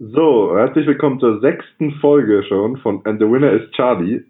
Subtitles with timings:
[0.00, 4.24] So, herzlich willkommen zur sechsten Folge schon von And the Winner is Charlie,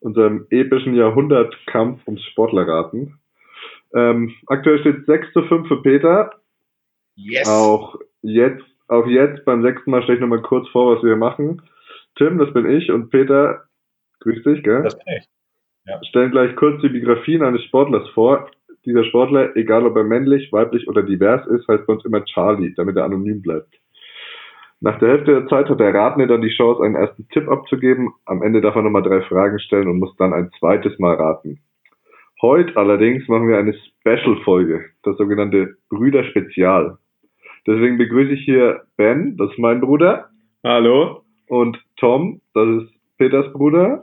[0.00, 3.18] unserem epischen Jahrhundertkampf ums Sportlerraten.
[3.94, 6.30] Ähm, aktuell steht 6 zu 5 für Peter.
[7.14, 7.48] Yes.
[7.48, 11.62] Auch jetzt, auch jetzt beim sechsten Mal stelle ich nochmal kurz vor, was wir machen.
[12.16, 13.64] Tim, das bin ich und Peter,
[14.20, 14.82] grüß dich, gell?
[14.82, 15.24] Das bin ich.
[15.86, 16.04] Ja.
[16.04, 18.50] Stellen gleich kurz die Biografien eines Sportlers vor.
[18.84, 22.74] Dieser Sportler, egal ob er männlich, weiblich oder divers ist, heißt bei uns immer Charlie,
[22.74, 23.74] damit er anonym bleibt.
[24.80, 28.12] Nach der Hälfte der Zeit hat der Ratende dann die Chance, einen ersten Tipp abzugeben.
[28.26, 31.60] Am Ende darf er nochmal drei Fragen stellen und muss dann ein zweites Mal raten.
[32.42, 36.98] Heute allerdings machen wir eine Special-Folge, das sogenannte Brüder-Spezial.
[37.66, 40.28] Deswegen begrüße ich hier Ben, das ist mein Bruder.
[40.62, 41.22] Hallo.
[41.48, 44.02] Und Tom, das ist Peters Bruder.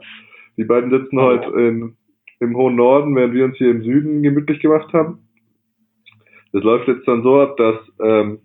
[0.56, 1.44] Die beiden sitzen Hallo.
[1.44, 1.96] heute in,
[2.40, 5.28] im hohen Norden, während wir uns hier im Süden gemütlich gemacht haben.
[6.52, 8.40] Das läuft jetzt dann so ab, dass ähm,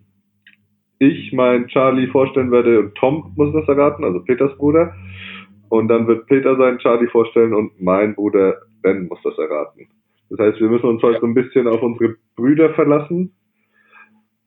[0.98, 4.94] ich meinen Charlie vorstellen werde und Tom muss das erraten, also Peters Bruder.
[5.68, 9.88] Und dann wird Peter seinen Charlie vorstellen und mein Bruder Ben muss das erraten.
[10.30, 13.34] Das heißt, wir müssen uns heute so ein bisschen auf unsere Brüder verlassen.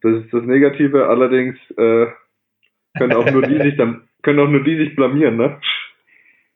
[0.02, 2.08] Das ist das Negative, allerdings äh,
[2.98, 5.60] können auch nur die sich dann können auch nur die sich blamieren, ne?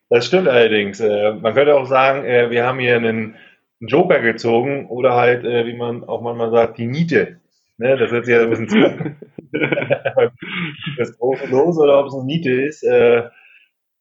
[0.09, 0.99] Das stimmt allerdings.
[0.99, 3.35] Äh, man könnte auch sagen, äh, wir haben hier einen
[3.79, 7.39] Joker gezogen oder halt, äh, wie man auch manchmal sagt, die Niete.
[7.77, 8.77] Ne, das hört sich ja ein bisschen zu.
[10.97, 12.83] das große Los oder ob es eine Niete ist.
[12.83, 13.29] Äh,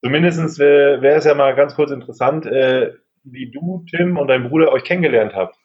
[0.05, 4.51] Zumindest wäre wär es ja mal ganz kurz interessant, äh, wie du, Tim und dein
[4.51, 5.57] Bruder euch kennengelernt habt.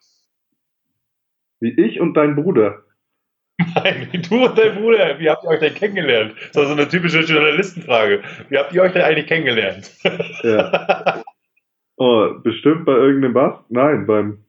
[1.60, 2.84] Wie ich und dein Bruder.
[3.76, 6.36] Nein, wie du und dein Bruder, wie habt ihr euch denn kennengelernt?
[6.38, 8.24] Das ist also eine typische Journalistenfrage.
[8.48, 9.92] Wie habt ihr euch denn eigentlich kennengelernt?
[10.44, 11.24] Ja.
[12.02, 13.60] Oh, bestimmt bei irgendeinem Bass?
[13.68, 14.46] Nein, beim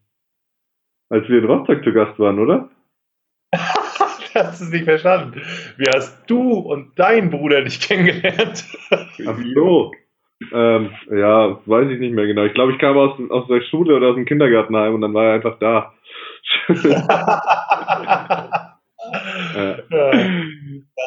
[1.09, 2.71] als wir in Rostock zu Gast waren, oder?
[4.41, 5.43] Du hast es nicht verstanden.
[5.77, 8.65] Wie hast du und dein Bruder dich kennengelernt?
[8.91, 9.93] Ach so.
[10.53, 12.45] Ähm, ja, weiß ich nicht mehr genau.
[12.45, 15.13] Ich glaube, ich kam aus, aus der Schule oder aus dem Kindergarten heim und dann
[15.13, 15.93] war er einfach da.
[19.55, 19.77] ja.
[19.91, 20.13] Ja,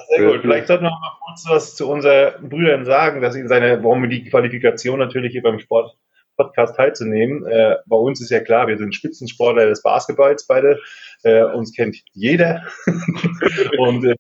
[0.09, 0.41] sehr gut.
[0.41, 4.09] Vielleicht sollten wir mal kurz was zu unseren Brüdern sagen, dass ihnen seine, warum wir
[4.09, 5.97] die Qualifikation natürlich hier beim Sport
[6.35, 7.45] Podcast teilzunehmen.
[7.45, 10.79] Äh, bei uns ist ja klar, wir sind Spitzensportler des Basketballs beide.
[11.23, 12.63] Äh, uns kennt jeder.
[13.77, 14.15] Und äh,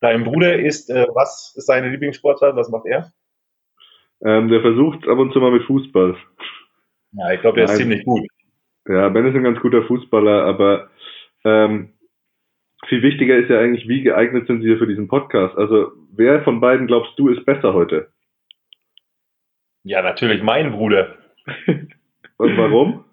[0.00, 2.56] dein Bruder ist, äh, was ist seine Lieblingssportart?
[2.56, 3.12] Was macht er?
[4.24, 6.16] Ähm, der versucht ab und zu mal mit Fußball.
[7.12, 7.80] Ja, ich glaube, der ist Nein.
[7.80, 8.26] ziemlich gut.
[8.88, 10.90] Ja, Ben ist ein ganz guter Fußballer, aber
[11.44, 11.94] ähm,
[12.88, 15.56] viel wichtiger ist ja eigentlich, wie geeignet sind sie für diesen Podcast?
[15.56, 18.08] Also, wer von beiden glaubst du ist besser heute?
[19.84, 21.16] Ja, natürlich mein Bruder,
[22.36, 23.04] Und warum?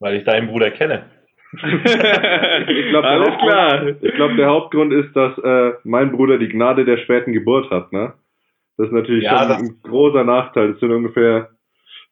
[0.00, 1.04] weil ich deinen Bruder kenne.
[1.52, 3.86] ich glaube, der, Alles Hauptgrund- klar.
[4.00, 7.92] ich glaub, der Hauptgrund ist, dass äh, mein Bruder die Gnade der späten Geburt hat,
[7.92, 8.14] ne?
[8.78, 10.72] Das ist natürlich Ja, schon das- ein großer Nachteil.
[10.72, 11.50] Das sind ungefähr,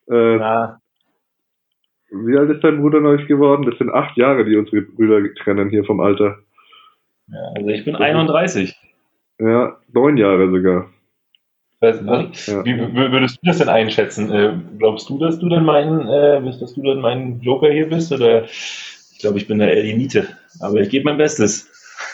[0.08, 0.80] äh, Na,
[2.12, 3.64] wie alt ist dein Bruder neulich geworden?
[3.68, 6.38] Das sind acht Jahre, die unsere Brüder trennen hier vom Alter.
[7.28, 8.76] Ja, also ich bin 31.
[9.38, 10.90] Ja, neun Jahre sogar.
[11.80, 12.64] Was, Ja.
[12.64, 14.32] Wie würdest du das denn einschätzen?
[14.32, 17.88] Äh, glaubst du, dass du denn mein, äh, bist, dass du denn mein Joker hier
[17.88, 18.12] bist?
[18.12, 18.44] Oder?
[18.44, 20.28] Ich glaube, ich bin der Elinite.
[20.60, 21.68] Aber ich gebe mein Bestes.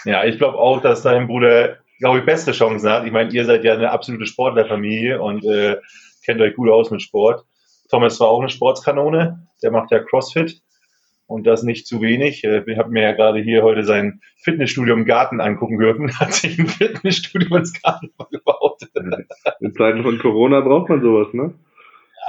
[0.05, 3.07] Ja, ich glaube auch, dass dein Bruder, glaube ich, beste Chancen hat.
[3.07, 5.77] Ich meine, ihr seid ja eine absolute Sportlerfamilie und äh,
[6.25, 7.45] kennt euch gut aus mit Sport.
[7.91, 10.61] Thomas war auch eine Sportskanone, der macht ja CrossFit
[11.27, 12.45] und das nicht zu wenig.
[12.45, 16.11] Äh, Wir haben mir ja gerade hier heute sein Fitnessstudio im Garten angucken dürfen.
[16.21, 18.81] Hat sich ein Fitnessstudio ins Garten gebaut.
[19.61, 21.55] In Zeiten von Corona braucht man sowas, ne?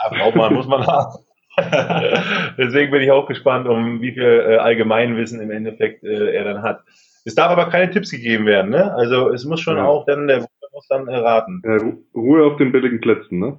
[0.03, 1.17] Ja, braucht man, muss man haben.
[2.57, 6.61] Deswegen bin ich auch gespannt, um wie viel äh, Allgemeinwissen im Endeffekt äh, er dann
[6.61, 6.83] hat.
[7.25, 8.93] Es darf aber keine Tipps gegeben werden, ne?
[8.93, 9.85] Also es muss schon Ja.
[9.85, 11.61] auch dann, der muss dann erraten.
[11.65, 11.77] Ja,
[12.13, 13.57] Ruhe auf den billigen Plätzen, ne?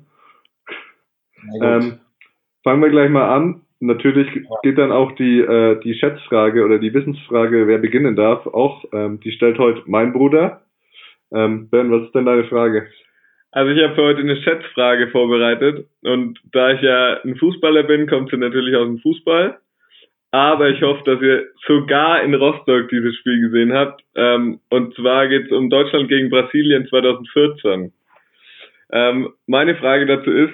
[1.61, 1.99] Ähm,
[2.63, 3.63] fangen wir gleich mal an.
[3.81, 4.29] Natürlich
[4.63, 8.85] geht dann auch die, äh, die Schätzfrage oder die Wissensfrage, wer beginnen darf, auch.
[8.93, 10.63] Ähm, die stellt heute mein Bruder.
[11.33, 12.89] Ähm, ben, was ist denn deine Frage?
[13.53, 18.07] Also ich habe für heute eine Schätzfrage vorbereitet und da ich ja ein Fußballer bin,
[18.07, 19.59] kommt sie natürlich aus dem Fußball.
[20.31, 24.03] Aber ich hoffe, dass ihr sogar in Rostock dieses Spiel gesehen habt.
[24.15, 27.93] Ähm, und zwar geht es um Deutschland gegen Brasilien 2014.
[28.91, 30.53] Ähm, meine Frage dazu ist,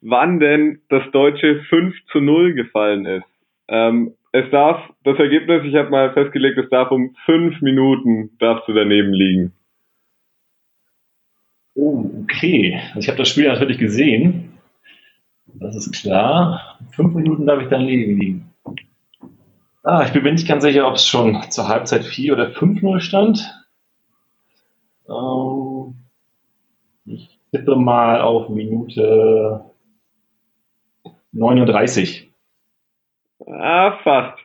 [0.00, 3.26] wann denn das deutsche 5 zu 0 gefallen ist.
[3.68, 8.68] Ähm, es darf, das Ergebnis, ich habe mal festgelegt, es darf um fünf Minuten darfst
[8.68, 9.52] du daneben liegen.
[11.74, 12.78] Oh, okay.
[12.88, 14.58] Also ich habe das Spiel natürlich gesehen.
[15.54, 16.78] Das ist klar.
[16.90, 18.52] Fünf Minuten darf ich dann liegen liegen.
[19.82, 23.00] Ah, ich bin mir nicht ganz sicher, ob es schon zur Halbzeit 4 oder 5-0
[23.00, 23.54] stand.
[25.08, 25.94] Ähm,
[27.06, 29.64] Ich tippe mal auf Minute
[31.38, 32.30] 39.
[33.46, 34.38] Ah, fast.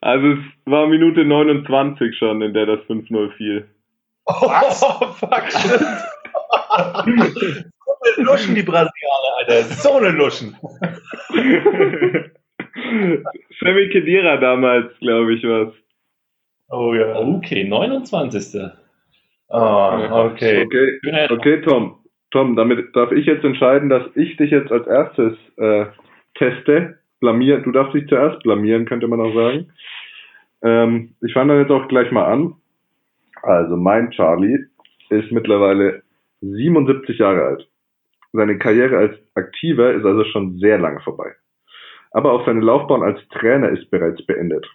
[0.00, 3.68] Also es war Minute 29 schon, in der das 5-0 fiel.
[4.24, 4.82] Was?
[4.82, 5.80] Oh, fuck, stimmt.
[7.86, 9.62] so eine Luschen, die Brasilianer, Alter.
[9.62, 10.56] So eine Luschen.
[13.60, 15.72] Sammy Kedira damals, glaube ich, was.
[16.68, 17.18] Oh ja.
[17.20, 18.60] Okay, 29.
[19.48, 20.64] Oh, okay.
[20.64, 22.01] Okay, okay Tom.
[22.32, 25.86] Tom, damit darf ich jetzt entscheiden, dass ich dich jetzt als erstes äh,
[26.34, 26.98] teste.
[27.20, 29.70] Blamier, du darfst dich zuerst blamieren, könnte man auch sagen.
[30.62, 32.54] Ähm, ich fange dann jetzt auch gleich mal an.
[33.42, 34.64] Also mein Charlie
[35.10, 36.02] ist mittlerweile
[36.40, 37.68] 77 Jahre alt.
[38.32, 41.32] Seine Karriere als Aktiver ist also schon sehr lange vorbei.
[42.12, 44.66] Aber auch seine Laufbahn als Trainer ist bereits beendet.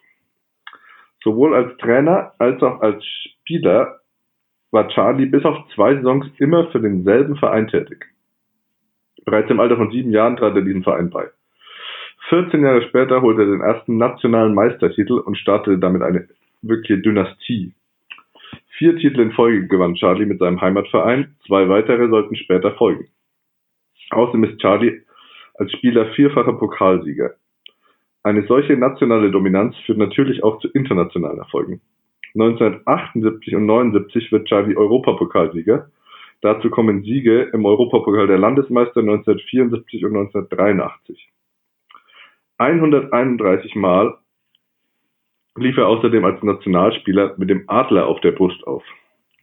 [1.23, 3.99] Sowohl als Trainer als auch als Spieler
[4.71, 8.05] war Charlie bis auf zwei Saisons immer für denselben Verein tätig.
[9.25, 11.29] Bereits im Alter von sieben Jahren trat er diesem Verein bei.
[12.29, 16.27] 14 Jahre später holte er den ersten nationalen Meistertitel und startete damit eine
[16.61, 17.73] wirkliche Dynastie.
[18.77, 23.07] Vier Titel in Folge gewann Charlie mit seinem Heimatverein, zwei weitere sollten später folgen.
[24.11, 25.01] Außerdem ist Charlie
[25.55, 27.31] als Spieler vierfacher Pokalsieger.
[28.23, 31.81] Eine solche nationale Dominanz führt natürlich auch zu internationalen Erfolgen.
[32.33, 35.89] 1978 und 79 wird Charlie Europapokalsieger.
[36.41, 41.29] Dazu kommen Siege im Europapokal der Landesmeister 1974 und 1983.
[42.59, 44.17] 131 Mal
[45.55, 48.83] lief er außerdem als Nationalspieler mit dem Adler auf der Brust auf.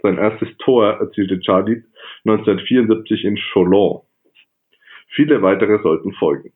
[0.02, 1.82] Sein erstes Tor erzielte Charlie
[2.24, 4.02] 1974 in Cholon.
[5.08, 6.52] Viele weitere sollten folgen.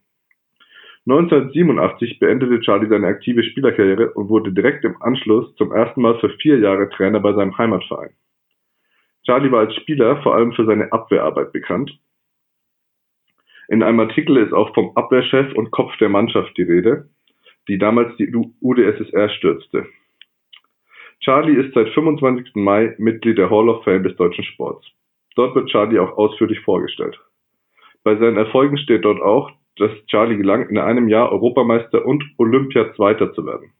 [1.06, 6.30] 1987 beendete Charlie seine aktive Spielerkarriere und wurde direkt im Anschluss zum ersten Mal für
[6.40, 8.10] vier Jahre Trainer bei seinem Heimatverein.
[9.24, 11.98] Charlie war als Spieler vor allem für seine Abwehrarbeit bekannt.
[13.68, 17.08] In einem Artikel ist auch vom Abwehrchef und Kopf der Mannschaft die Rede,
[17.68, 19.86] die damals die UdSSR stürzte.
[21.20, 22.54] Charlie ist seit 25.
[22.54, 24.86] Mai Mitglied der Hall of Fame des deutschen Sports.
[25.36, 27.20] Dort wird Charlie auch ausführlich vorgestellt.
[28.04, 33.32] Bei seinen Erfolgen steht dort auch, dass Charlie gelang, in einem Jahr Europameister und Olympia-Zweiter
[33.32, 33.72] zu werden.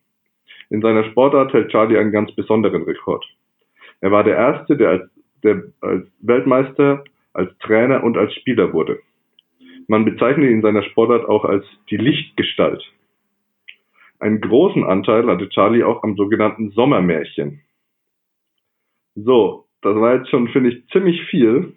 [0.70, 3.24] In seiner Sportart hält Charlie einen ganz besonderen Rekord.
[4.00, 5.10] Er war der Erste, der als,
[5.42, 9.00] der als Weltmeister, als Trainer und als Spieler wurde.
[9.86, 12.82] Man bezeichnet ihn in seiner Sportart auch als die Lichtgestalt.
[14.20, 17.62] Einen großen Anteil hatte Charlie auch am sogenannten Sommermärchen.
[19.14, 21.74] So, das war jetzt schon, finde ich, ziemlich viel.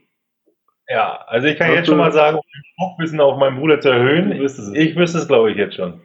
[0.91, 3.79] Ja, also ich kann Hast jetzt schon mal sagen, um den Spruchwissen auf meinen Bruder
[3.79, 6.01] zu erhöhen, ich wüsste es, glaube ich, jetzt schon.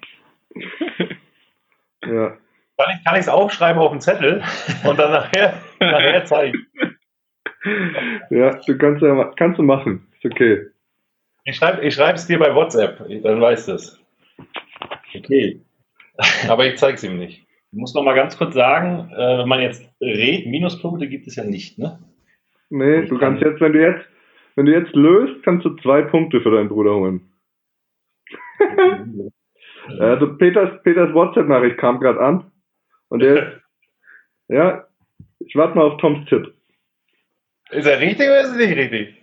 [2.04, 2.36] ja.
[3.04, 4.44] Kann ich es aufschreiben auf dem Zettel
[4.84, 6.66] und dann nachher, nachher zeigen?
[8.30, 10.06] Ja, du kannst ja kannst du machen.
[10.12, 10.66] Ist okay.
[11.44, 14.00] Ich schreibe ich es dir bei WhatsApp, dann weißt du es.
[15.16, 15.62] Okay.
[16.48, 17.44] Aber ich zeige es ihm nicht.
[17.72, 21.34] Ich muss noch mal ganz kurz sagen, äh, wenn man jetzt redet, Minuspunkte gibt es
[21.34, 21.98] ja nicht, ne?
[22.70, 24.06] Nee, du kannst jetzt, wenn du jetzt
[24.56, 27.31] wenn du jetzt löst, kannst du zwei Punkte für deinen Bruder holen.
[29.99, 32.50] also Peters, Peters WhatsApp-Nachricht kam gerade an.
[33.08, 33.61] Und der
[34.49, 34.87] ja,
[35.38, 36.53] ich warte mal auf Toms Tipp.
[37.70, 39.22] Ist er richtig oder ist er nicht richtig?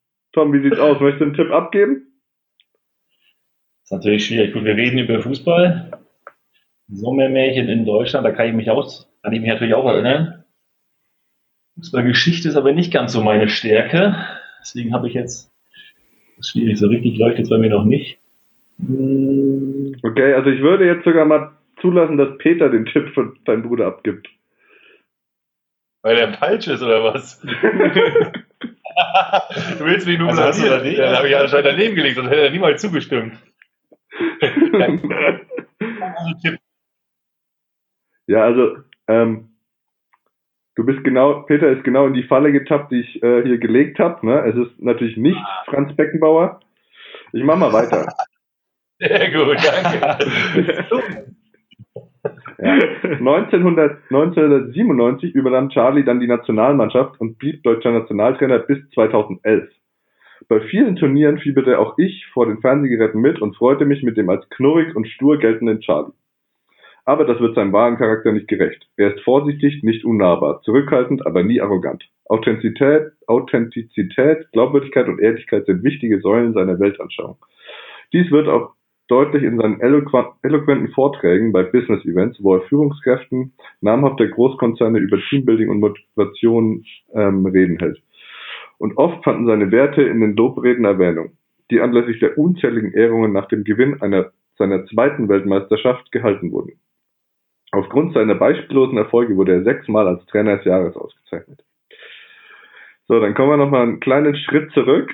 [0.32, 1.00] Tom, wie sieht's aus?
[1.00, 2.06] Möchtest du einen Tipp abgeben?
[3.82, 4.52] Das ist natürlich schwierig.
[4.52, 5.90] Gut, wir reden über Fußball.
[6.88, 10.39] Sommermärchen in Deutschland, da kann ich mich aus, kann ich mich natürlich auch erinnern.
[11.80, 14.16] Fußballgeschichte ist aber nicht ganz so meine Stärke.
[14.60, 15.50] Deswegen habe ich jetzt,
[16.36, 18.18] das ist schwierig, so richtig leuchtet es bei mir noch nicht.
[18.78, 19.96] Hm.
[20.02, 23.86] Okay, also ich würde jetzt sogar mal zulassen, dass Peter den Tipp von deinem Bruder
[23.86, 24.28] abgibt.
[26.02, 27.40] Weil er falsch ist, oder was?
[27.44, 27.48] du
[29.84, 30.98] willst mich nur also hast du daneben?
[30.98, 33.38] Dann habe ich anscheinend daneben gelegt, sonst hätte er niemals zugestimmt.
[38.26, 38.76] ja, also
[39.08, 39.49] ähm,
[40.76, 43.98] Du bist genau, Peter ist genau in die Falle getappt, die ich äh, hier gelegt
[43.98, 44.24] habe.
[44.24, 44.44] Ne?
[44.46, 46.60] Es ist natürlich nicht Franz Beckenbauer.
[47.32, 48.06] Ich mache mal weiter.
[48.98, 50.24] Sehr gut, danke.
[52.58, 52.72] ja.
[53.18, 59.70] 1900, 1997 übernahm Charlie dann die Nationalmannschaft und blieb deutscher Nationaltrainer bis 2011.
[60.48, 64.28] Bei vielen Turnieren fieberte auch ich vor den Fernsehgeräten mit und freute mich mit dem
[64.28, 66.12] als knurrig und stur geltenden Charlie.
[67.04, 68.86] Aber das wird seinem wahren Charakter nicht gerecht.
[68.96, 72.04] Er ist vorsichtig, nicht unnahbar, zurückhaltend, aber nie arrogant.
[72.26, 77.38] Authentizität, Authentizität, Glaubwürdigkeit und Ehrlichkeit sind wichtige Säulen seiner Weltanschauung.
[78.12, 78.74] Dies wird auch
[79.08, 85.80] deutlich in seinen eloquenten Vorträgen bei Business-Events, wo er Führungskräften namhafter Großkonzerne über Teambuilding und
[85.80, 88.00] Motivation ähm, Reden hält.
[88.78, 91.32] Und oft fanden seine Werte in den Lobreden Erwähnung,
[91.70, 96.78] die anlässlich der unzähligen Ehrungen nach dem Gewinn einer, seiner zweiten Weltmeisterschaft gehalten wurden.
[97.72, 101.62] Aufgrund seiner beispiellosen Erfolge wurde er sechsmal als Trainer des Jahres ausgezeichnet.
[103.06, 105.10] So, dann kommen wir nochmal einen kleinen Schritt zurück.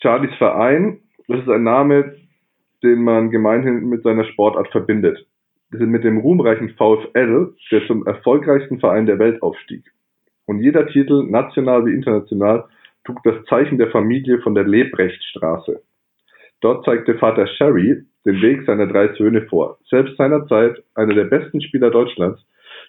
[0.00, 2.16] Charlies Verein, das ist ein Name,
[2.82, 5.26] den man gemeinhin mit seiner Sportart verbindet.
[5.70, 9.84] Das ist mit dem ruhmreichen VfL, der zum erfolgreichsten Verein der Welt aufstieg.
[10.46, 12.64] Und jeder Titel, national wie international,
[13.04, 15.82] trug das Zeichen der Familie von der Lebrechtstraße.
[16.60, 19.78] Dort zeigte Vater Sherry den Weg seiner drei Söhne vor.
[19.88, 22.44] Selbst seinerzeit einer der besten Spieler Deutschlands,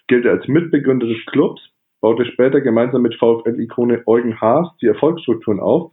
[0.08, 1.62] gilt er als Mitbegründer des Clubs,
[2.00, 5.92] baute später gemeinsam mit VfL-Ikone Eugen Haas die Erfolgsstrukturen auf.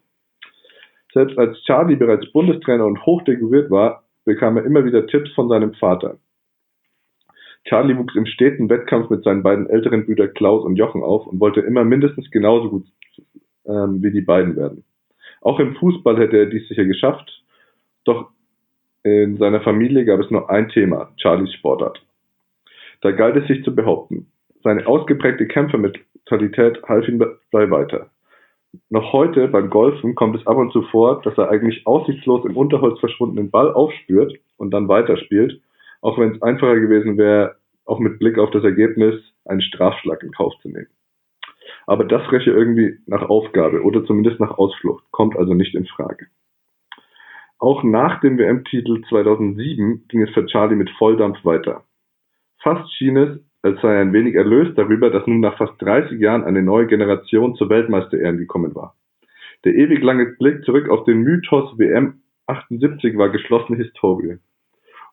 [1.14, 5.74] Selbst als Charlie bereits Bundestrainer und hochdekoriert war, bekam er immer wieder Tipps von seinem
[5.75, 6.18] Vater.
[7.66, 11.40] Charlie wuchs im steten Wettkampf mit seinen beiden älteren Brüdern Klaus und Jochen auf und
[11.40, 12.86] wollte immer mindestens genauso gut
[13.66, 14.84] ähm, wie die beiden werden.
[15.42, 17.44] Auch im Fußball hätte er dies sicher geschafft,
[18.04, 18.32] doch
[19.05, 22.03] in seiner Familie gab es nur ein Thema, Charlies Sportart.
[23.01, 24.31] Da galt es sich zu behaupten.
[24.63, 28.09] Seine ausgeprägte Kämpfermentalität half ihm dabei weiter.
[28.89, 32.57] Noch heute beim Golfen kommt es ab und zu vor, dass er eigentlich aussichtslos im
[32.57, 35.62] Unterholz verschwundenen Ball aufspürt und dann weiterspielt,
[36.01, 40.31] auch wenn es einfacher gewesen wäre, auch mit Blick auf das Ergebnis einen Strafschlag in
[40.31, 40.89] Kauf zu nehmen.
[41.85, 46.25] Aber das räche irgendwie nach Aufgabe oder zumindest nach Ausflucht, kommt also nicht in Frage.
[47.59, 51.85] Auch nach dem WM-Titel 2007 ging es für Charlie mit Volldampf weiter.
[52.62, 56.19] Fast schien es, als sei er ein wenig erlöst darüber, dass nun nach fast 30
[56.19, 58.95] Jahren eine neue Generation zur Weltmeisterehren gekommen war.
[59.63, 64.38] Der ewig lange Blick zurück auf den Mythos WM 78 war geschlossene Historie.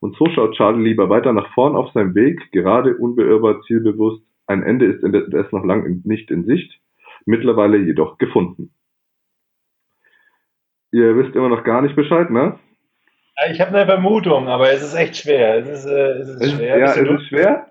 [0.00, 4.64] Und so schaut Charlie lieber weiter nach vorn auf seinem Weg, gerade unbeirrbar zielbewusst, ein
[4.64, 6.80] Ende ist indes noch lang nicht in Sicht,
[7.25, 8.72] mittlerweile jedoch gefunden.
[10.92, 12.58] Ihr wisst immer noch gar nicht Bescheid, ne?
[13.50, 15.58] Ich habe eine Vermutung, aber es ist echt schwer.
[15.58, 16.78] Es ist, äh, es ist schwer.
[16.78, 17.66] Ja, es ist schwer.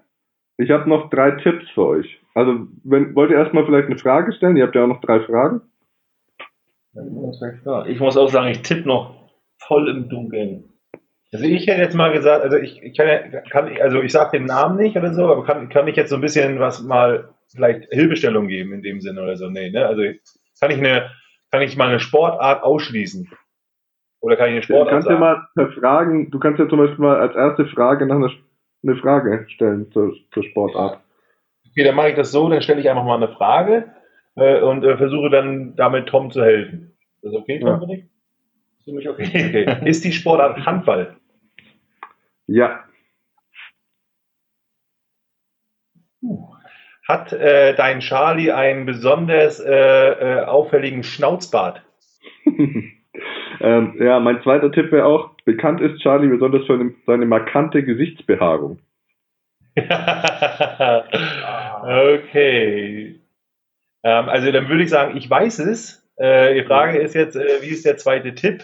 [0.58, 2.20] Ich habe noch drei Tipps für euch.
[2.34, 4.58] Also, wenn, wollt ihr erstmal vielleicht eine Frage stellen?
[4.58, 5.62] Ihr habt ja auch noch drei Fragen.
[7.88, 10.66] Ich muss auch sagen, ich tippe noch voll im Dunkeln.
[11.34, 13.08] Also ich hätte jetzt mal gesagt, also ich, ich kann,
[13.50, 16.16] kann also ich sage den Namen nicht oder so, aber kann, kann ich jetzt so
[16.16, 19.50] ein bisschen was mal vielleicht Hilfestellung geben in dem Sinne oder so?
[19.50, 19.86] Nee, ne?
[19.86, 20.02] Also
[20.60, 21.10] kann ich eine,
[21.52, 23.30] kann ich mal eine Sportart ausschließen?
[24.22, 25.22] Oder kann ich eine Sportart Du kannst sagen?
[25.22, 28.32] ja mal Fragen, du kannst ja zum Beispiel mal als erste Frage nach einer
[28.84, 31.02] eine Frage stellen zur, zur Sportart.
[31.70, 33.92] Okay, dann mache ich das so, dann stelle ich einfach mal eine Frage
[34.36, 36.98] äh, und äh, versuche dann damit Tom zu helfen.
[37.22, 37.98] Ist das okay, Tom, Ja.
[38.86, 39.24] Ist okay.
[39.78, 39.88] okay.
[39.88, 41.16] Ist die Sportart Handball?
[42.48, 42.84] Ja,
[47.08, 51.82] Hat äh, dein Charlie einen besonders äh, äh, auffälligen Schnauzbart?
[52.46, 57.84] ähm, ja, mein zweiter Tipp wäre auch, bekannt ist Charlie besonders für eine- seine markante
[57.84, 58.80] Gesichtsbehaarung.
[61.84, 63.20] okay.
[64.04, 66.08] Ähm, also dann würde ich sagen, ich weiß es.
[66.18, 68.64] Äh, die Frage ist jetzt, äh, wie ist der zweite Tipp?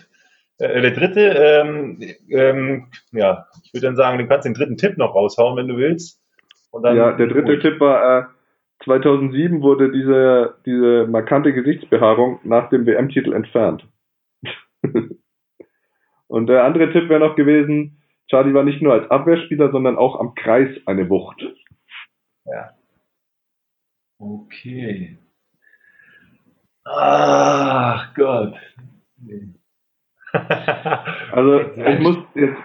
[0.59, 4.97] Äh, der dritte, ähm, ähm, ja, ich würde dann sagen, du kannst den dritten Tipp
[4.97, 6.21] noch raushauen, wenn du willst.
[6.73, 8.25] Ja, der dritte Tipp war, äh,
[8.83, 13.87] 2007 wurde diese, diese markante Gesichtsbehaarung nach dem WM-Titel entfernt.
[16.27, 20.19] Und der andere Tipp wäre noch gewesen, Charlie war nicht nur als Abwehrspieler, sondern auch
[20.19, 21.41] am Kreis eine Wucht.
[24.19, 25.17] Okay.
[26.83, 28.55] Ach Gott.
[31.31, 32.57] Also ich muss jetzt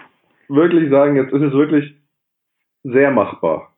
[0.48, 1.94] wirklich sagen, jetzt ist es wirklich
[2.82, 3.71] sehr machbar.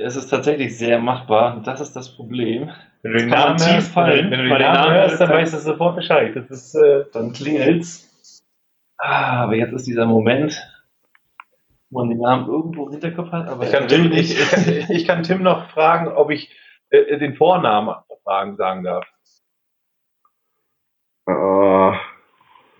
[0.00, 1.60] Es ist tatsächlich sehr machbar.
[1.64, 2.70] Das ist das Problem.
[3.02, 4.30] Wenn du den Namen tief hörst, fallen.
[4.30, 6.34] wenn du den Namen hörst, dann weißt du sofort Bescheid.
[6.36, 8.42] Das ist, äh, Dann klingelt's.
[8.98, 10.60] Ah, aber jetzt ist dieser Moment,
[11.90, 14.96] wo man den Namen irgendwo im Hinterkopf hat, aber ich, kann Tim, ich, ich, kann,
[14.96, 16.50] ich kann Tim noch fragen, ob ich
[16.90, 19.06] äh, den Vornamen fragen sagen darf.
[21.26, 21.98] Ah.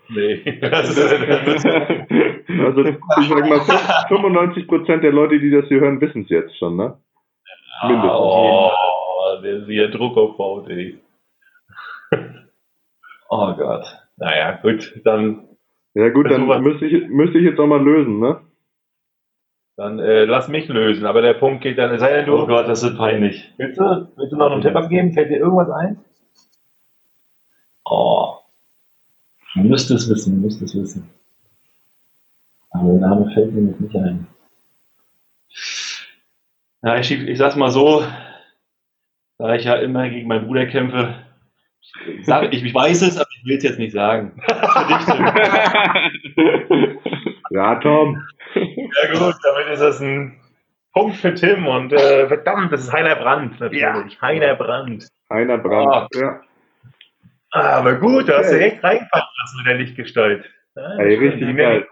[0.09, 0.43] Nee.
[0.69, 1.65] Das ist,
[2.65, 2.97] also ich
[3.29, 6.97] sag mal, 95% der Leute, die das hier hören, wissen es jetzt schon, ne?
[7.83, 8.11] Mindestens.
[8.19, 8.71] oh,
[9.43, 10.99] der ist hier Druck aufbaut, ey.
[13.29, 13.85] Oh Gott.
[14.17, 15.47] Naja, gut, dann,
[15.93, 18.41] Ja gut, dann müsste ich, müsste ich jetzt auch mal lösen, ne?
[19.79, 21.05] dann äh, lass mich lösen.
[21.05, 23.53] Aber der Punkt geht dann, es sei denn, du, Oh Gott, das wird peinlich.
[23.57, 25.13] willst, du, willst du noch einen Tipp abgeben?
[25.13, 25.97] Fällt dir irgendwas ein?
[27.85, 28.39] Oh.
[29.55, 31.09] Du müsst es wissen, du müsst es wissen.
[32.71, 34.27] Aber der Name fällt mir nicht ein.
[36.81, 38.03] Ja, ich, ich sag's mal so,
[39.37, 41.15] da ich ja immer gegen meinen Bruder kämpfe,
[42.23, 44.41] sag, ich, ich weiß es, aber ich will es jetzt nicht sagen.
[47.49, 48.23] ja, Tom.
[48.55, 50.39] Ja gut, damit ist das ein
[50.93, 53.81] Punkt für Tim und äh, verdammt, das ist Heiner Brandt natürlich.
[53.81, 54.05] Ja.
[54.21, 55.07] Heiner Brandt.
[55.29, 56.19] Heiner Brandt, oh.
[56.19, 56.41] ja.
[57.51, 60.45] Aber gut, du hast direkt reingefallen lassen mit der Lichtgestalt.
[60.75, 61.87] Ja, Ey, richtig geil.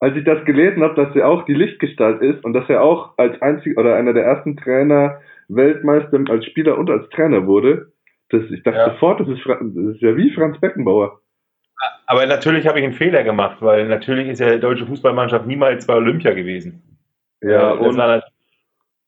[0.00, 3.18] Als ich das gelesen habe, dass er auch die Lichtgestalt ist und dass er auch
[3.18, 7.92] als einzig oder einer der ersten Trainer Weltmeister als Spieler und als Trainer wurde,
[8.30, 8.90] das, ich dachte ja.
[8.92, 11.20] sofort, das ist, das ist ja wie Franz Beckenbauer.
[12.06, 15.86] Aber natürlich habe ich einen Fehler gemacht, weil natürlich ist ja die deutsche Fußballmannschaft niemals
[15.86, 16.82] bei Olympia gewesen.
[17.42, 18.00] Ja, und,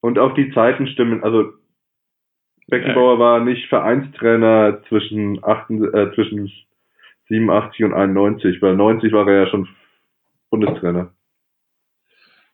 [0.00, 1.22] und auch die Zeiten stimmen.
[1.22, 1.52] Also
[2.68, 3.18] Beckenbauer ja.
[3.18, 6.50] war nicht Vereinstrainer zwischen, 8, äh, zwischen
[7.28, 9.68] 87 und 91, weil 90 war er ja schon
[10.52, 11.14] Bundestrainer.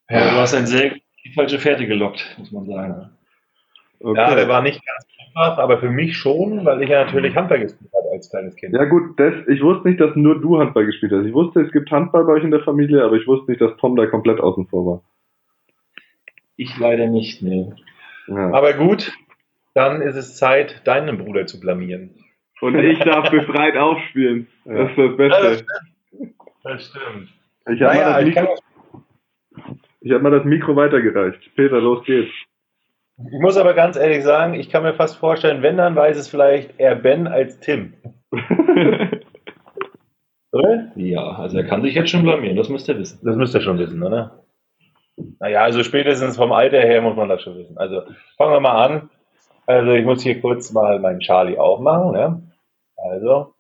[0.09, 3.11] Ja, du hast ein sehr die falsche Fährte gelockt, muss man sagen.
[4.01, 4.17] Okay.
[4.17, 7.59] Ja, der war nicht ganz einfach, aber für mich schon, weil ich ja natürlich Handball
[7.59, 8.73] gespielt habe als kleines Kind.
[8.73, 11.27] Ja gut, das, ich wusste nicht, dass nur du Handball gespielt hast.
[11.27, 13.77] Ich wusste, es gibt Handball bei euch in der Familie, aber ich wusste nicht, dass
[13.79, 15.03] Tom da komplett außen vor war.
[16.57, 17.73] Ich leider nicht, nee.
[18.29, 18.53] Ja.
[18.53, 19.13] Aber gut,
[19.75, 22.11] dann ist es Zeit, deinen Bruder zu blamieren.
[22.61, 24.47] Und ich darf befreit aufspielen.
[24.65, 25.43] Das ist das Beste.
[25.43, 26.35] Das stimmt.
[26.63, 27.38] Das stimmt.
[27.73, 28.55] Ich habe naja, mal, das Mikro,
[30.01, 31.55] ich hab mal das Mikro weitergereicht.
[31.57, 32.33] Peter, los geht's.
[33.19, 36.29] Ich muss aber ganz ehrlich sagen, ich kann mir fast vorstellen, wenn, dann weiß es
[36.29, 37.95] vielleicht eher Ben als Tim.
[40.53, 40.93] oder?
[40.95, 43.19] Ja, also er kann sich jetzt schon blamieren, das müsst ihr wissen.
[43.25, 44.45] Das müsst ihr schon wissen, oder?
[45.41, 47.77] Naja, also spätestens vom Alter her muss man das schon wissen.
[47.77, 48.03] Also
[48.37, 49.11] fangen wir mal an.
[49.67, 52.13] Also ich muss hier kurz mal meinen Charlie aufmachen.
[52.13, 52.43] Ne?
[52.97, 53.55] Also,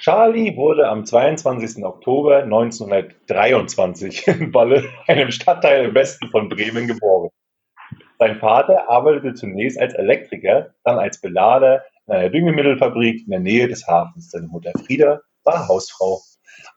[0.00, 1.84] Charlie wurde am 22.
[1.84, 7.28] Oktober 1923 in Balle, einem Stadtteil im Westen von Bremen, geboren.
[8.18, 13.68] Sein Vater arbeitete zunächst als Elektriker, dann als Belader in einer Düngemittelfabrik in der Nähe
[13.68, 14.30] des Hafens.
[14.30, 16.22] Seine Mutter Frieda war Hausfrau.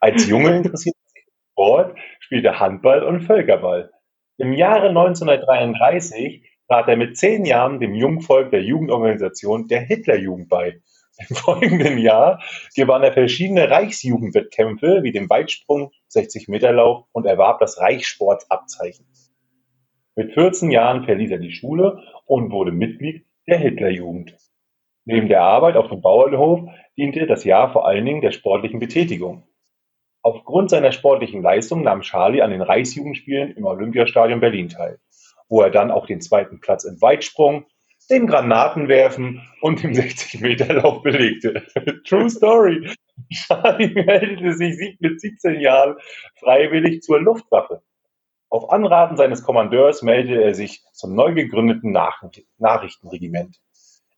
[0.00, 3.90] Als Junge interessierte sich Sport, spielte Handball und Völkerball.
[4.36, 10.82] Im Jahre 1933 trat er mit zehn Jahren dem Jungvolk der Jugendorganisation der Hitlerjugend bei.
[11.18, 12.42] Im folgenden Jahr
[12.74, 19.06] gewann er verschiedene Reichsjugendwettkämpfe wie den Weitsprung, 60-Meter-Lauf und erwarb das Reichssportabzeichen.
[20.16, 24.36] Mit 14 Jahren verließ er die Schule und wurde Mitglied der Hitlerjugend.
[25.04, 29.46] Neben der Arbeit auf dem Bauernhof diente das Jahr vor allen Dingen der sportlichen Betätigung.
[30.22, 34.98] Aufgrund seiner sportlichen Leistung nahm Charlie an den Reichsjugendspielen im Olympiastadion Berlin teil,
[35.48, 37.66] wo er dann auch den zweiten Platz im Weitsprung,
[38.10, 41.62] dem Granatenwerfen und dem 60-Meter-Lauf belegte.
[42.06, 42.90] True Story.
[43.32, 45.96] Charlie meldete sich mit 17 Jahren
[46.36, 47.82] freiwillig zur Luftwaffe.
[48.50, 53.58] Auf Anraten seines Kommandeurs meldete er sich zum neu gegründeten Nachrichtenregiment.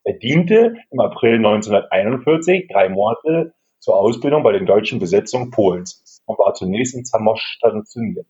[0.05, 6.39] Er diente im April 1941 drei Monate zur Ausbildung bei den deutschen Besetzungen Polens und
[6.39, 8.27] war zunächst in Zamość stationiert.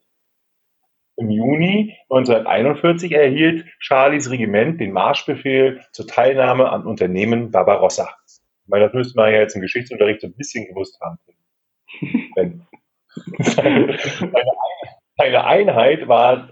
[1.17, 8.11] Im Juni 1941 erhielt Charlies Regiment den Marschbefehl zur Teilnahme an Unternehmen Barbarossa.
[8.27, 11.19] Ich meine, das müsste man ja jetzt im Geschichtsunterricht so ein bisschen gewusst haben.
[13.39, 13.99] seine,
[15.17, 16.51] seine Einheit war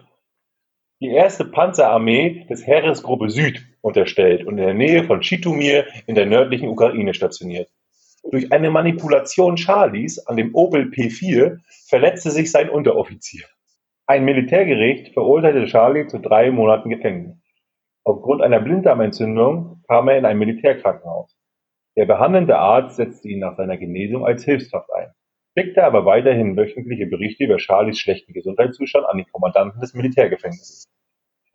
[1.00, 6.24] die erste Panzerarmee des Heeresgruppe Süd unterstellt und in der Nähe von Schitomir in der
[6.24, 7.68] nördlichen Ukraine stationiert.
[8.30, 13.44] Durch eine Manipulation Charlies an dem Opel P4 verletzte sich sein Unteroffizier.
[14.06, 17.38] Ein Militärgericht verurteilte Charlie zu drei Monaten Gefängnis.
[18.04, 21.34] Aufgrund einer Blinddarmentzündung kam er in ein Militärkrankenhaus.
[21.96, 25.14] Der behandelnde Arzt setzte ihn nach seiner Genesung als Hilfskraft ein,
[25.56, 30.84] schickte aber weiterhin wöchentliche Berichte über Charlies schlechten Gesundheitszustand an den Kommandanten des Militärgefängnisses.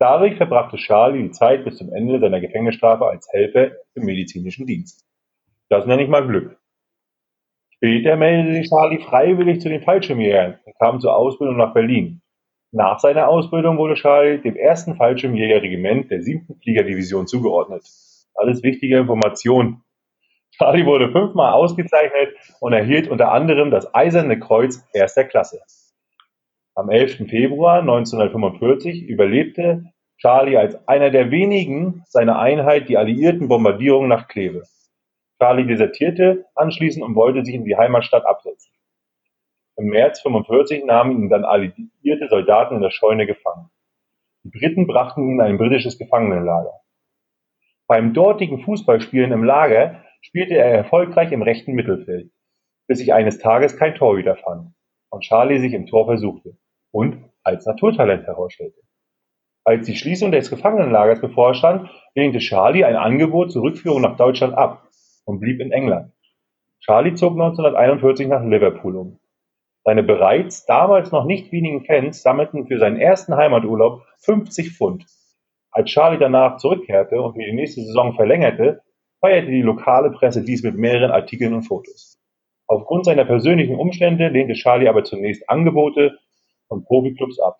[0.00, 5.06] Dadurch verbrachte Charlie die Zeit bis zum Ende seiner Gefängnisstrafe als Helfer im medizinischen Dienst.
[5.68, 6.58] Das nenne ich mal Glück.
[7.76, 12.22] Später meldete sich Charlie freiwillig zu den Fallschirmjägern und kam zur Ausbildung nach Berlin.
[12.72, 17.82] Nach seiner Ausbildung wurde Charlie dem ersten Fallschirmjägerregiment der siebten Fliegerdivision zugeordnet.
[18.34, 19.82] Alles wichtige Informationen.
[20.52, 25.60] Charlie wurde fünfmal ausgezeichnet und erhielt unter anderem das Eiserne Kreuz erster Klasse.
[26.76, 27.28] Am 11.
[27.28, 29.86] Februar 1945 überlebte
[30.18, 34.62] Charlie als einer der wenigen seiner Einheit die alliierten Bombardierungen nach Kleve.
[35.40, 38.70] Charlie desertierte anschließend und wollte sich in die Heimatstadt absetzen.
[39.80, 43.70] Im März 45 nahmen ihn dann alliierte Soldaten in der Scheune gefangen.
[44.44, 46.82] Die Briten brachten ihn in ein britisches Gefangenenlager.
[47.86, 52.30] Beim dortigen Fußballspielen im Lager spielte er erfolgreich im rechten Mittelfeld,
[52.88, 54.74] bis sich eines Tages kein Torhüter fand
[55.08, 56.58] und Charlie sich im Tor versuchte.
[56.92, 58.80] und als Naturtalent herausstellte.
[59.64, 64.88] Als die Schließung des Gefangenenlagers bevorstand, lehnte Charlie ein Angebot zur Rückführung nach Deutschland ab
[65.24, 66.12] und blieb in England.
[66.80, 69.19] Charlie zog 1941 nach Liverpool um.
[69.84, 75.06] Seine bereits damals noch nicht wenigen Fans sammelten für seinen ersten Heimaturlaub 50 Pfund.
[75.70, 78.82] Als Charlie danach zurückkehrte und für die nächste Saison verlängerte,
[79.20, 82.18] feierte die lokale Presse dies mit mehreren Artikeln und Fotos.
[82.66, 86.18] Aufgrund seiner persönlichen Umstände lehnte Charlie aber zunächst Angebote
[86.68, 87.58] von Profiklubs ab.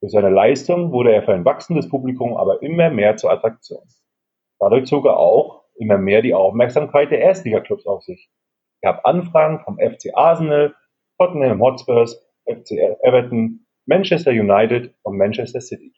[0.00, 3.84] Durch seine Leistung wurde er für ein wachsendes Publikum aber immer mehr zur Attraktion.
[4.58, 8.30] Dadurch zog er auch immer mehr die Aufmerksamkeit der Erstligaklubs auf sich.
[8.80, 10.74] Er gab Anfragen vom FC Arsenal,
[11.18, 12.72] Tottenham Hotspurs, FC
[13.02, 15.92] Everton, Manchester United und Manchester City.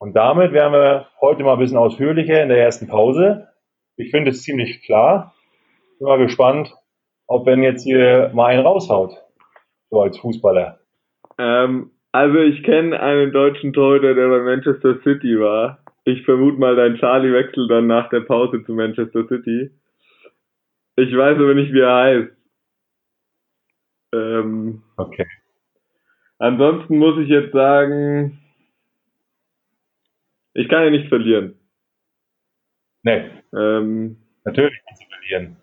[0.00, 3.48] Und damit wären wir heute mal ein bisschen ausführlicher in der ersten Pause.
[3.96, 5.34] Ich finde es ziemlich klar.
[5.98, 6.72] Bin mal gespannt,
[7.26, 9.12] ob Ben jetzt hier mal einen raushaut.
[9.90, 10.78] So als Fußballer.
[11.38, 15.82] Ähm, also ich kenne einen deutschen Torhüter, der bei Manchester City war.
[16.04, 19.70] Ich vermute mal, dein Charlie wechselt dann nach der Pause zu Manchester City.
[20.96, 22.37] Ich weiß aber nicht, wie er heißt.
[24.12, 25.26] Ähm, okay.
[26.38, 28.38] Ansonsten muss ich jetzt sagen,
[30.54, 31.58] ich kann ja nicht verlieren.
[33.02, 33.30] Nee.
[33.54, 35.56] Ähm, Natürlich kannst du verlieren.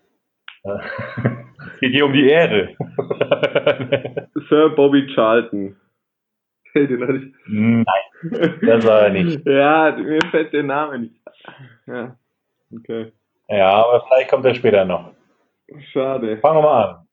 [1.74, 2.74] es geht hier um die Ehre.
[4.48, 5.76] Sir Bobby Charlton.
[6.74, 7.34] Den hatte ich.
[7.46, 9.40] Nein, das war er nicht.
[9.46, 11.14] ja, mir fällt der Name nicht.
[11.86, 12.18] Ja,
[12.70, 13.12] okay.
[13.48, 15.14] Ja, aber vielleicht kommt er später noch.
[15.92, 16.36] Schade.
[16.38, 17.05] Fangen wir mal an.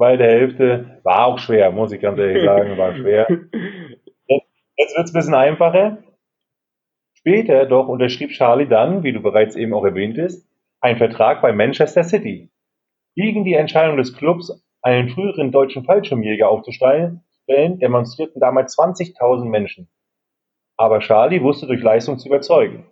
[0.00, 3.28] Bei der Hälfte war auch schwer, muss ich ganz ehrlich sagen, war schwer.
[4.78, 5.98] Jetzt wird es ein bisschen einfacher.
[7.12, 10.48] Später doch unterschrieb Charlie dann, wie du bereits eben auch erwähntest,
[10.80, 12.50] einen Vertrag bei Manchester City.
[13.14, 19.90] Gegen die Entscheidung des Clubs, einen früheren deutschen Fallschirmjäger aufzustellen, demonstrierten damals 20.000 Menschen.
[20.78, 22.86] Aber Charlie wusste durch Leistung zu überzeugen.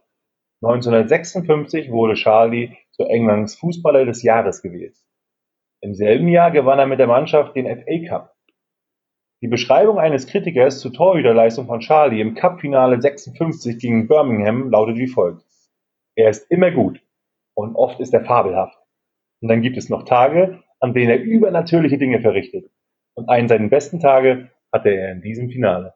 [0.62, 5.07] 1956 wurde Charlie zu Englands Fußballer des Jahres gewählt.
[5.80, 8.34] Im selben Jahr gewann er mit der Mannschaft den FA Cup.
[9.40, 15.06] Die Beschreibung eines Kritikers zur Torhüterleistung von Charlie im Cup-Finale 56 gegen Birmingham lautet wie
[15.06, 15.44] folgt:
[16.16, 17.00] Er ist immer gut
[17.54, 18.76] und oft ist er fabelhaft.
[19.40, 22.68] Und dann gibt es noch Tage, an denen er übernatürliche Dinge verrichtet.
[23.14, 25.94] Und einen seiner besten Tage hatte er in diesem Finale.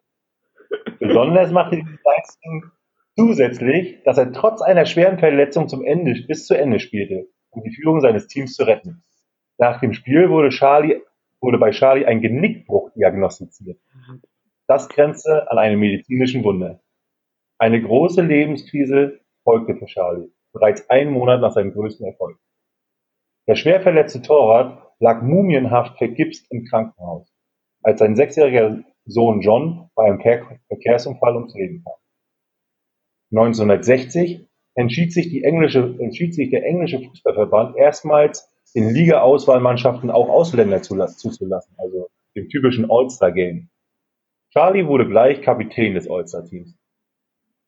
[1.00, 2.70] Besonders machte die Leistung
[3.16, 7.74] zusätzlich, dass er trotz einer schweren Verletzung zum Ende, bis zu Ende spielte, um die
[7.74, 9.02] Führung seines Teams zu retten.
[9.62, 11.02] Nach dem Spiel wurde Charlie
[11.40, 13.78] wurde bei Charlie ein Genickbruch diagnostiziert.
[14.66, 16.80] Das grenzte an einem medizinischen Wunder.
[17.58, 22.40] Eine große Lebenskrise folgte für Charlie, bereits einen Monat nach seinem größten Erfolg.
[23.46, 27.32] Der schwer verletzte Torwart lag mumienhaft vergipst im Krankenhaus,
[27.84, 30.20] als sein sechsjähriger Sohn John bei einem
[30.66, 31.94] Verkehrsunfall ums Leben kam.
[33.30, 34.44] 1960
[34.74, 41.74] entschied sich, die englische, entschied sich der englische Fußballverband erstmals in Liga-Auswahlmannschaften auch Ausländer zuzulassen,
[41.78, 43.68] also dem typischen All-Star-Game.
[44.50, 46.76] Charlie wurde gleich Kapitän des All-Star-Teams.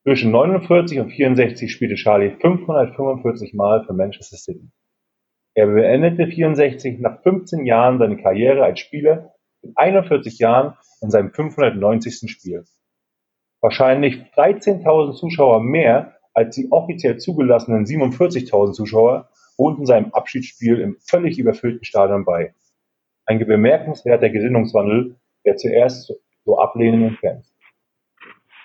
[0.03, 4.69] Zwischen 49 und 64 spielte Charlie 545 Mal für Manchester City.
[5.55, 11.31] Er beendete 64 nach 15 Jahren seine Karriere als Spieler mit 41 Jahren in seinem
[11.31, 12.29] 590.
[12.29, 12.65] Spiel.
[13.61, 21.39] Wahrscheinlich 13.000 Zuschauer mehr als die offiziell zugelassenen 47.000 Zuschauer wohnten seinem Abschiedsspiel im völlig
[21.39, 22.53] überfüllten Stadion bei.
[23.25, 25.15] Ein bemerkenswerter Gesinnungswandel
[25.45, 26.13] der zuerst
[26.43, 27.51] so ablehnenden Fans.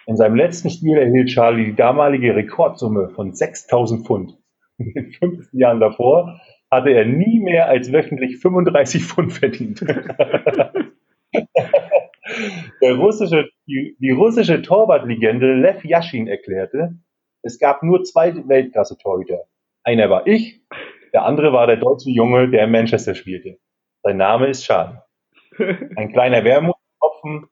[0.07, 4.39] In seinem letzten Spiel erhielt Charlie die damalige Rekordsumme von 6000 Pfund.
[4.79, 9.83] In den 15 Jahren davor hatte er nie mehr als wöchentlich 35 Pfund verdient.
[12.83, 16.97] Russische, die, die russische Torwartlegende Lev Yashin erklärte,
[17.43, 19.47] es gab nur zwei Weltklasse-Torhüter.
[19.91, 20.61] Einer war ich,
[21.13, 23.59] der andere war der deutsche Junge, der in Manchester spielte.
[24.05, 25.01] Sein Name ist Charlie.
[25.97, 27.49] Ein kleiner Wermutstropfen,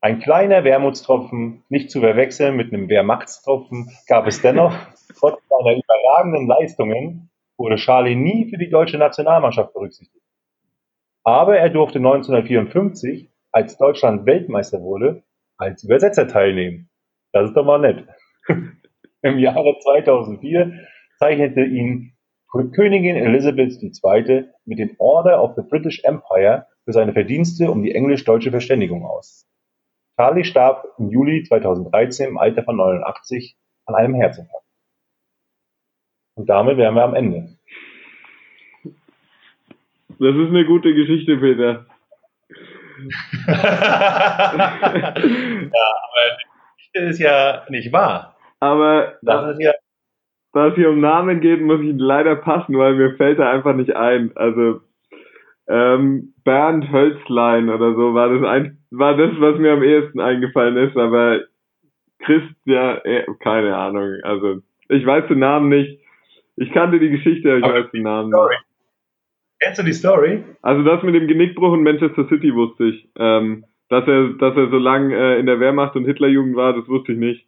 [0.00, 4.72] ein kleiner Wermutstropfen, nicht zu verwechseln mit einem Wehrmachtstropfen, gab es dennoch,
[5.18, 10.24] trotz seiner überragenden Leistungen, wurde Charlie nie für die deutsche Nationalmannschaft berücksichtigt.
[11.24, 15.24] Aber er durfte 1954, als Deutschland Weltmeister wurde,
[15.56, 16.88] als Übersetzer teilnehmen.
[17.32, 18.06] Das ist doch mal nett.
[19.22, 20.86] Im Jahre 2004
[21.18, 22.12] zeichnete ihn
[22.50, 24.44] Königin Elizabeth II.
[24.64, 29.46] mit dem Order of the British Empire für seine Verdienste um die englisch-deutsche Verständigung aus.
[30.16, 34.66] Charlie starb im Juli 2013 im Alter von 89 an einem Herzinfarkt.
[36.34, 37.48] Und damit wären wir am Ende.
[40.20, 41.86] Das ist eine gute Geschichte, Peter.
[43.46, 43.54] ja,
[46.04, 48.36] aber die Geschichte ist ja nicht wahr.
[48.58, 49.72] Aber Das ist ja,
[50.58, 53.74] da es hier um Namen geht, muss ich leider passen, weil mir fällt er einfach
[53.74, 54.32] nicht ein.
[54.34, 54.80] Also
[55.68, 60.76] ähm, Bernd Hölzlein oder so war das ein, war das, was mir am ehesten eingefallen
[60.76, 61.42] ist, aber
[62.18, 64.14] Christian, eh, keine Ahnung.
[64.22, 66.00] Also ich weiß den Namen nicht.
[66.56, 68.64] Ich kannte die Geschichte, aber ich weiß den Namen nicht.
[69.60, 70.42] kennst du die Story?
[70.62, 73.08] Also das mit dem Genickbruch in Manchester City wusste ich.
[73.16, 76.88] Ähm, dass er, dass er so lang äh, in der Wehrmacht und Hitlerjugend war, das
[76.88, 77.46] wusste ich nicht.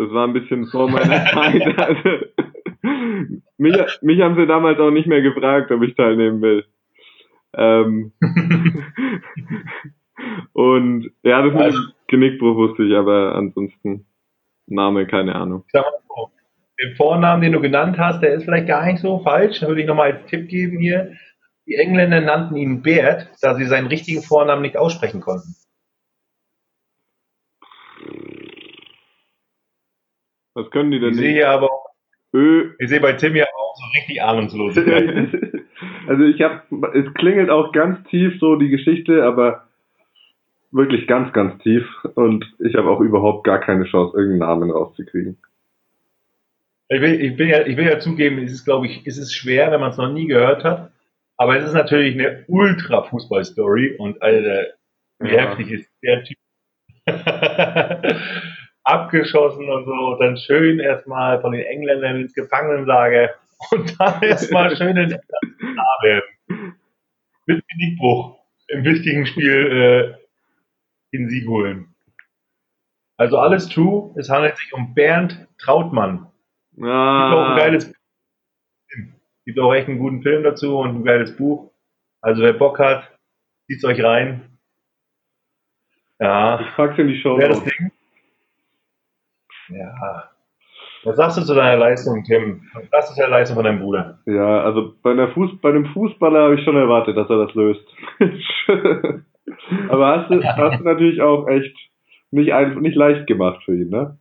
[0.00, 1.78] Das war ein bisschen vor meiner Zeit.
[1.78, 2.24] Also,
[3.58, 6.64] mich, mich haben sie damals auch nicht mehr gefragt, ob ich teilnehmen will.
[7.54, 8.12] Ähm,
[10.52, 14.06] und ja, das mit Also- dem Genickbruch wusste ich, aber ansonsten
[14.66, 15.64] Name, keine Ahnung.
[15.66, 16.30] Ich sag mal so,
[16.82, 19.60] den Vornamen, den du genannt hast, der ist vielleicht gar nicht so falsch.
[19.60, 21.12] Da würde ich nochmal als Tipp geben hier.
[21.66, 25.54] Die Engländer nannten ihn Bert, da sie seinen richtigen Vornamen nicht aussprechen konnten.
[30.54, 31.36] Was können die denn Ich sehe nicht?
[31.36, 31.68] hier aber,
[32.32, 35.28] Ö, ich sehe bei Tim ja auch so richtig Ahnungslosigkeit.
[36.08, 36.62] also ich habe,
[36.94, 39.66] es klingelt auch ganz tief so die Geschichte, aber
[40.72, 41.84] wirklich ganz, ganz tief
[42.14, 45.36] und ich habe auch überhaupt gar keine Chance, irgendeinen Namen rauszukriegen.
[46.88, 49.32] Ich will, ich will, ja, ich will ja zugeben, es ist, glaube ich, es ist
[49.34, 50.90] schwer, wenn man es noch nie gehört hat.
[51.36, 54.66] Aber es ist natürlich eine Ultra-Fußball-Story und Alter,
[55.20, 55.48] wie Ja.
[55.50, 56.36] heftig ist der Typ.
[58.90, 63.30] Abgeschossen und so, dann schön erstmal von den Engländern ins Gefangenenlager
[63.70, 65.10] und dann erstmal schön in
[66.02, 66.76] werden.
[67.46, 70.16] Mit Genickbruch im wichtigen Spiel
[71.12, 71.94] äh, den Sieg holen.
[73.16, 76.28] Also alles true, es handelt sich um Bernd Trautmann.
[76.74, 77.92] Gibt auch ein ah, geiles
[79.44, 81.72] Gibt auch echt einen guten Film dazu und ein geiles Buch.
[82.20, 83.10] Also wer Bock hat,
[83.66, 84.58] zieht's euch rein.
[86.18, 87.38] Ja, Ich pack's in die Show.
[87.38, 87.90] wer das Ding?
[89.70, 90.30] Ja.
[91.04, 92.62] Was sagst du zu deiner Leistung, Tim?
[92.90, 94.18] Was ist der Leistung von deinem Bruder?
[94.26, 97.54] Ja, also bei, einer Fuß, bei einem Fußballer habe ich schon erwartet, dass er das
[97.54, 97.86] löst.
[99.88, 101.74] Aber hast du, hast du natürlich auch echt
[102.30, 104.18] nicht, ein, nicht leicht gemacht für ihn, ne?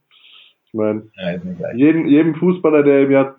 [0.65, 3.35] Ich meine, Ja, jeden, jedem Fußballer, der im Jahr,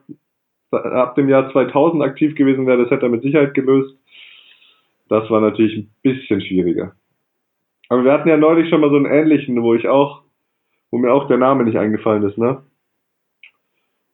[0.71, 3.97] ab dem Jahr 2000 aktiv gewesen wäre, das hätte er mit Sicherheit gelöst.
[5.09, 6.93] Das war natürlich ein bisschen schwieriger.
[7.89, 10.23] Aber wir hatten ja neulich schon mal so einen ähnlichen, wo ich auch,
[10.91, 12.63] wo mir auch der Name nicht eingefallen ist, ne?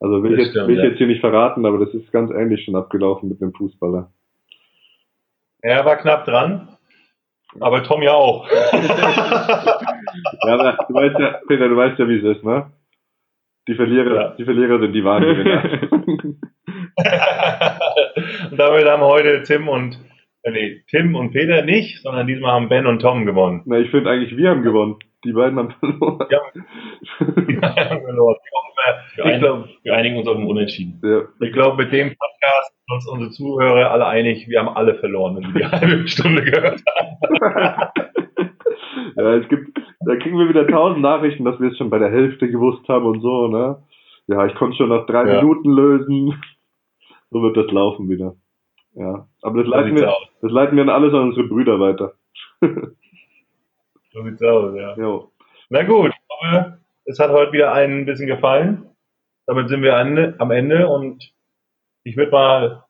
[0.01, 0.89] Also will ich, Das jetzt, stimmt, will ich ja.
[0.91, 4.11] jetzt hier nicht verraten, aber das ist ganz ähnlich schon abgelaufen mit einem Fußballer.
[5.63, 6.69] Er war knapp dran,
[7.61, 8.49] aber Tom ja auch.
[10.47, 12.71] Ja, aber du weißt ja, Peter, du weißt ja, wie es ist, ne?
[13.69, 14.29] Die Verlierer, Ja.
[14.39, 15.63] die Verlierer sind die wahren Gewinner.
[18.51, 19.99] und damit haben heute Tim und
[20.43, 23.63] äh, nee, Tim und Peter nicht, sondern diesmal haben Ben und Tom gewonnen.
[23.67, 24.97] Na, ich finde eigentlich, wir haben gewonnen.
[25.27, 26.27] Die beiden haben verloren.
[26.31, 26.41] Ja.
[26.55, 28.37] Die haben verloren.
[29.17, 31.01] Wir, Ich ein, glaube, wir einigen uns auf ein Unentschieden.
[31.03, 31.23] ja.
[31.45, 35.37] Ich glaube, mit dem Podcast sind uns unsere Zuhörer alle einig, wir haben alle verloren,
[35.37, 37.91] wenn wir die halbe Stunde gehört haben.
[39.17, 42.11] ja, es gibt, da kriegen wir wieder tausend Nachrichten, dass wir es schon bei der
[42.11, 43.83] Hälfte gewusst haben und so, ne?
[44.29, 45.41] Ja, ich konnte schon nach drei Ja.
[45.41, 46.41] Minuten lösen.
[47.31, 48.35] So wird das laufen wieder.
[48.95, 49.27] Ja.
[49.43, 50.13] Aber das leiten wir,
[50.43, 52.15] das leiten wir dann alles an unsere Brüder weiter.
[54.17, 54.97] So sieht's aus, ja.
[54.97, 55.31] Jo.
[55.69, 58.89] Na gut, ich hoffe, es hat heute wieder einen ein bisschen gefallen.
[59.45, 61.35] Damit sind wir an, am Ende und
[62.03, 62.87] ich würde mal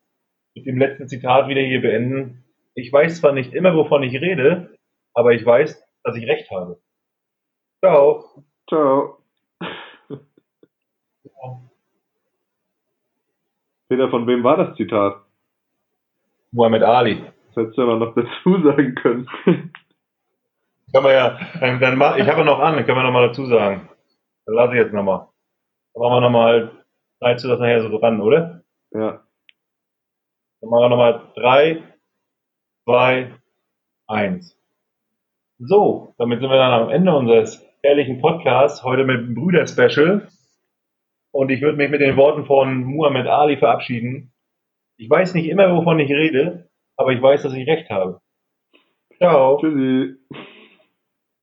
[0.54, 2.44] mit dem letzten Zitat wieder hier beenden.
[2.74, 4.78] Ich weiß zwar nicht immer, wovon ich rede,
[5.14, 6.80] aber ich weiß, dass ich recht habe.
[7.84, 8.44] Ciao.
[8.68, 9.18] Ciao.
[13.88, 15.16] Peter, von wem war das Zitat?
[16.52, 17.24] Muhammad Ali.
[17.48, 19.28] Das hättest du ja noch dazu sagen können.
[20.92, 23.46] Können wir ja, ähm, dann mach, ich habe noch an, können wir noch mal dazu
[23.46, 23.88] sagen.
[24.46, 25.32] Dann lasse ich jetzt noch mal.
[25.94, 26.70] Dann machen wir noch mal,
[27.18, 28.62] schneidest du das nachher so ran, oder?
[28.92, 29.24] Ja.
[30.60, 31.82] Dann machen wir noch mal drei,
[32.84, 33.34] zwei,
[34.06, 34.56] eins.
[35.58, 40.28] So, damit sind wir dann am Ende unseres herrlichen Podcasts, heute mit dem Brüder-Special.
[41.32, 44.32] Und ich würde mich mit den Worten von Muhammad Ali verabschieden.
[44.98, 48.20] Ich weiß nicht immer, wovon ich rede, aber ich weiß, dass ich recht habe.
[49.18, 49.58] Ciao.
[49.58, 50.16] Tschüssi.